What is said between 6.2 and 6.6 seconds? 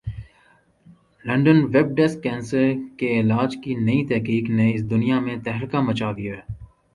ہے